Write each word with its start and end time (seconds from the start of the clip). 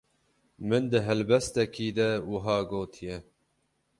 Min 0.67 0.83
di 0.91 0.99
helbestekî 1.07 1.87
de 1.97 2.09
wiha 2.29 2.59
gotiye: 2.71 3.17